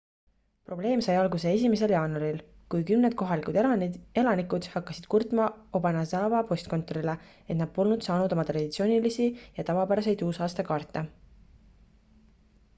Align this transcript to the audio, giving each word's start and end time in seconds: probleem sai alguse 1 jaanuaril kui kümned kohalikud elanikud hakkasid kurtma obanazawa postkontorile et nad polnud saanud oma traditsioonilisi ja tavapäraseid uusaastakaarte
probleem 0.67 1.01
sai 1.07 1.15
alguse 1.17 1.49
1 1.65 1.89
jaanuaril 1.91 2.39
kui 2.75 2.85
kümned 2.91 3.15
kohalikud 3.19 3.59
elanikud 4.21 4.69
hakkasid 4.77 5.05
kurtma 5.15 5.49
obanazawa 5.81 6.39
postkontorile 6.53 7.15
et 7.27 7.61
nad 7.61 7.75
polnud 7.77 8.07
saanud 8.09 8.35
oma 8.39 8.47
traditsioonilisi 8.49 9.29
ja 9.59 9.67
tavapäraseid 9.69 10.25
uusaastakaarte 10.31 11.05